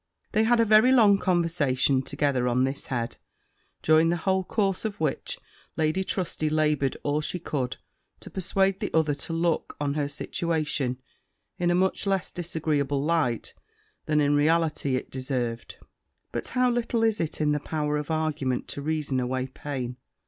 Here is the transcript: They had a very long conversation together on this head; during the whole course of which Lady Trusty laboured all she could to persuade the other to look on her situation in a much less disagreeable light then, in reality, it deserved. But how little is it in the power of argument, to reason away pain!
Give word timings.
They 0.31 0.45
had 0.45 0.59
a 0.59 0.65
very 0.65 0.91
long 0.91 1.19
conversation 1.19 2.01
together 2.01 2.47
on 2.47 2.63
this 2.63 2.87
head; 2.87 3.17
during 3.83 4.09
the 4.09 4.17
whole 4.17 4.43
course 4.43 4.83
of 4.83 4.99
which 4.99 5.37
Lady 5.77 6.03
Trusty 6.03 6.49
laboured 6.49 6.97
all 7.03 7.21
she 7.21 7.37
could 7.37 7.77
to 8.21 8.31
persuade 8.31 8.79
the 8.79 8.91
other 8.95 9.13
to 9.13 9.33
look 9.33 9.77
on 9.79 9.93
her 9.93 10.09
situation 10.09 10.97
in 11.59 11.69
a 11.69 11.75
much 11.75 12.07
less 12.07 12.31
disagreeable 12.31 12.99
light 13.03 13.53
then, 14.07 14.19
in 14.19 14.33
reality, 14.33 14.95
it 14.95 15.11
deserved. 15.11 15.77
But 16.31 16.47
how 16.47 16.71
little 16.71 17.03
is 17.03 17.21
it 17.21 17.39
in 17.39 17.51
the 17.51 17.59
power 17.59 17.97
of 17.97 18.09
argument, 18.09 18.67
to 18.69 18.81
reason 18.81 19.19
away 19.19 19.45
pain! 19.53 19.97